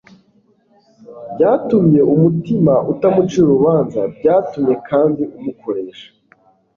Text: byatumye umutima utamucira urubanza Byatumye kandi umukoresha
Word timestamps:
byatumye 1.33 1.99
umutima 2.13 2.73
utamucira 2.91 3.43
urubanza 3.45 3.99
Byatumye 4.15 4.75
kandi 4.89 5.21
umukoresha 5.37 6.09